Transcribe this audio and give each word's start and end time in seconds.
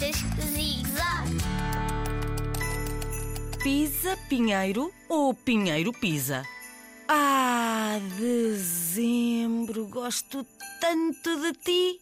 Receitas. 0.00 0.22
Pisa 3.62 4.16
Pinheiro 4.28 4.92
ou 5.08 5.34
Pinheiro 5.34 5.92
Pisa? 5.92 6.44
Ah, 7.08 7.98
dezembro, 8.16 9.86
gosto 9.86 10.46
tanto 10.80 11.40
de 11.40 11.52
ti. 11.52 12.00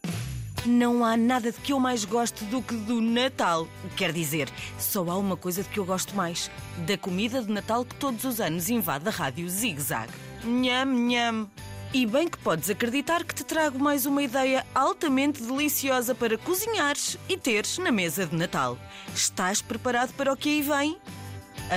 Não 0.67 1.05
há 1.05 1.17
nada 1.17 1.51
de 1.51 1.59
que 1.59 1.73
eu 1.73 1.81
mais 1.81 2.05
gosto 2.05 2.45
do 2.47 2.61
que 2.61 2.75
do 2.75 3.01
Natal. 3.01 3.67
Quer 3.97 4.13
dizer, 4.13 4.51
só 4.79 5.09
há 5.09 5.17
uma 5.17 5.37
coisa 5.37 5.63
de 5.63 5.69
que 5.71 5.79
eu 5.79 5.87
gosto 5.87 6.15
mais: 6.15 6.51
da 6.87 6.99
comida 6.99 7.43
de 7.43 7.51
Natal 7.51 7.85
que 7.85 7.95
todos 7.95 8.25
os 8.25 8.41
anos 8.41 8.69
invade 8.69 9.09
a 9.09 9.11
rádio 9.11 9.49
Zig 9.49 9.81
Zag. 9.81 10.13
Nham, 10.45 10.85
nham. 10.85 11.49
E 11.95 12.05
bem 12.05 12.29
que 12.29 12.37
podes 12.39 12.69
acreditar 12.69 13.25
que 13.25 13.35
te 13.35 13.45
trago 13.45 13.79
mais 13.79 14.05
uma 14.07 14.23
ideia 14.23 14.67
altamente 14.75 15.43
deliciosa 15.43 16.15
para 16.15 16.37
cozinhares 16.37 17.17
e 17.29 17.37
teres 17.37 17.79
na 17.79 17.91
mesa 17.91 18.27
de 18.27 18.37
Natal. 18.37 18.79
Estás 19.15 19.63
preparado 19.63 20.13
para 20.15 20.33
o 20.33 20.37
que 20.37 20.49
aí 20.49 20.63
vem? 20.63 20.99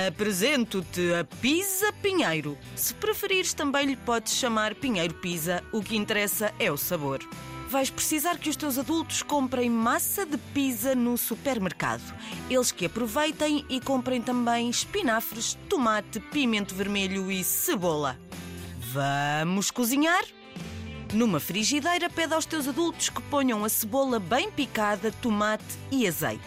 Apresento-te 0.06 1.14
a 1.14 1.24
Pisa 1.24 1.92
Pinheiro. 2.02 2.58
Se 2.76 2.92
preferires, 2.94 3.54
também 3.54 3.86
lhe 3.86 3.96
podes 3.96 4.34
chamar 4.34 4.74
Pinheiro 4.74 5.14
Pisa, 5.14 5.64
o 5.72 5.82
que 5.82 5.96
interessa 5.96 6.52
é 6.58 6.70
o 6.70 6.76
sabor. 6.76 7.20
Vais 7.68 7.88
precisar 7.88 8.36
que 8.36 8.50
os 8.50 8.56
teus 8.56 8.78
adultos 8.78 9.22
comprem 9.22 9.70
massa 9.70 10.26
de 10.26 10.36
pizza 10.36 10.94
no 10.94 11.16
supermercado. 11.16 12.02
Eles 12.50 12.72
que 12.72 12.86
aproveitem 12.86 13.64
e 13.68 13.80
comprem 13.80 14.20
também 14.20 14.68
espinafres, 14.68 15.56
tomate, 15.68 16.20
pimento 16.20 16.74
vermelho 16.74 17.30
e 17.30 17.42
cebola. 17.42 18.18
Vamos 18.92 19.70
cozinhar? 19.70 20.24
Numa 21.12 21.38
frigideira, 21.38 22.10
pede 22.10 22.34
aos 22.34 22.44
teus 22.44 22.66
adultos 22.66 23.08
que 23.08 23.22
ponham 23.22 23.64
a 23.64 23.68
cebola 23.68 24.18
bem 24.18 24.50
picada, 24.50 25.12
tomate 25.22 25.78
e 25.92 26.08
azeite. 26.08 26.42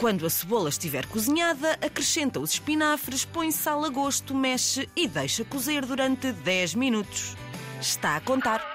Quando 0.00 0.24
a 0.24 0.30
cebola 0.30 0.70
estiver 0.70 1.06
cozinhada, 1.06 1.72
acrescenta 1.84 2.40
os 2.40 2.52
espinafres, 2.52 3.26
põe 3.26 3.50
sal 3.50 3.84
a 3.84 3.90
gosto, 3.90 4.34
mexe 4.34 4.88
e 4.96 5.06
deixa 5.06 5.44
cozer 5.44 5.84
durante 5.84 6.32
10 6.32 6.74
minutos. 6.74 7.36
Está 7.80 8.16
a 8.16 8.20
contar. 8.20 8.73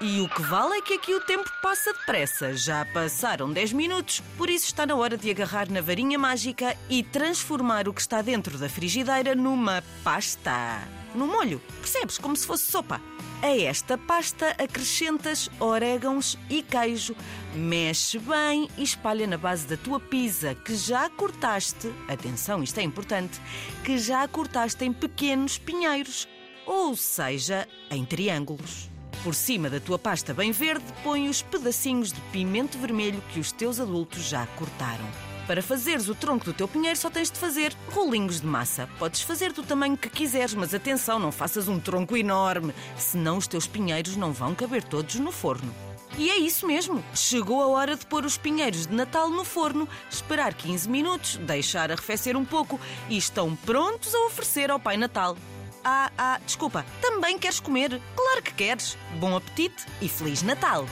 E 0.00 0.20
o 0.20 0.28
que 0.28 0.42
vale 0.42 0.76
é 0.76 0.80
que 0.80 0.94
aqui 0.94 1.12
o 1.12 1.20
tempo 1.20 1.50
passa 1.60 1.92
depressa. 1.92 2.54
Já 2.54 2.84
passaram 2.84 3.52
10 3.52 3.72
minutos, 3.72 4.22
por 4.36 4.48
isso 4.48 4.66
está 4.66 4.86
na 4.86 4.94
hora 4.94 5.16
de 5.16 5.28
agarrar 5.28 5.68
na 5.68 5.80
varinha 5.80 6.16
mágica 6.16 6.76
e 6.88 7.02
transformar 7.02 7.88
o 7.88 7.92
que 7.92 8.00
está 8.00 8.22
dentro 8.22 8.56
da 8.58 8.68
frigideira 8.68 9.34
numa 9.34 9.82
pasta. 10.04 10.86
No 11.16 11.26
molho, 11.26 11.60
percebes? 11.80 12.16
Como 12.16 12.36
se 12.36 12.46
fosse 12.46 12.70
sopa. 12.70 13.00
A 13.42 13.48
esta 13.48 13.98
pasta 13.98 14.50
acrescentas 14.50 15.50
orégãos 15.58 16.38
e 16.48 16.62
queijo. 16.62 17.16
Mexe 17.56 18.20
bem 18.20 18.68
e 18.78 18.84
espalha 18.84 19.26
na 19.26 19.36
base 19.36 19.66
da 19.66 19.76
tua 19.76 19.98
pizza 19.98 20.54
que 20.54 20.76
já 20.76 21.10
cortaste. 21.10 21.92
Atenção, 22.06 22.62
isto 22.62 22.78
é 22.78 22.84
importante. 22.84 23.40
Que 23.82 23.98
já 23.98 24.28
cortaste 24.28 24.84
em 24.84 24.92
pequenos 24.92 25.58
pinheiros, 25.58 26.28
ou 26.64 26.94
seja, 26.94 27.66
em 27.90 28.04
triângulos. 28.04 28.88
Por 29.28 29.34
cima 29.34 29.68
da 29.68 29.78
tua 29.78 29.98
pasta 29.98 30.32
bem 30.32 30.52
verde, 30.52 30.86
põe 31.04 31.28
os 31.28 31.42
pedacinhos 31.42 32.14
de 32.14 32.20
pimento 32.32 32.78
vermelho 32.78 33.22
que 33.30 33.38
os 33.38 33.52
teus 33.52 33.78
adultos 33.78 34.26
já 34.26 34.46
cortaram. 34.56 35.04
Para 35.46 35.60
fazeres 35.60 36.08
o 36.08 36.14
tronco 36.14 36.46
do 36.46 36.54
teu 36.54 36.66
pinheiro, 36.66 36.98
só 36.98 37.10
tens 37.10 37.30
de 37.30 37.38
fazer 37.38 37.76
rolinhos 37.90 38.40
de 38.40 38.46
massa. 38.46 38.88
Podes 38.98 39.20
fazer 39.20 39.52
do 39.52 39.62
tamanho 39.62 39.98
que 39.98 40.08
quiseres, 40.08 40.54
mas 40.54 40.72
atenção, 40.72 41.18
não 41.18 41.30
faças 41.30 41.68
um 41.68 41.78
tronco 41.78 42.16
enorme, 42.16 42.72
senão 42.96 43.36
os 43.36 43.46
teus 43.46 43.66
pinheiros 43.66 44.16
não 44.16 44.32
vão 44.32 44.54
caber 44.54 44.82
todos 44.82 45.16
no 45.16 45.30
forno. 45.30 45.74
E 46.16 46.30
é 46.30 46.38
isso 46.38 46.66
mesmo. 46.66 47.04
Chegou 47.14 47.60
a 47.60 47.66
hora 47.66 47.96
de 47.96 48.06
pôr 48.06 48.24
os 48.24 48.38
pinheiros 48.38 48.86
de 48.86 48.94
Natal 48.94 49.28
no 49.28 49.44
forno, 49.44 49.86
esperar 50.10 50.54
15 50.54 50.88
minutos, 50.88 51.36
deixar 51.36 51.92
arrefecer 51.92 52.34
um 52.34 52.46
pouco 52.46 52.80
e 53.10 53.18
estão 53.18 53.54
prontos 53.54 54.14
a 54.14 54.24
oferecer 54.24 54.70
ao 54.70 54.80
Pai 54.80 54.96
Natal. 54.96 55.36
Ah, 55.84 56.10
ah, 56.18 56.40
desculpa, 56.44 56.84
também 57.00 57.38
queres 57.38 57.60
comer? 57.60 58.00
Claro 58.14 58.42
que 58.42 58.52
queres. 58.52 58.96
Bom 59.18 59.36
apetite 59.36 59.86
e 60.00 60.08
Feliz 60.08 60.42
Natal! 60.42 60.86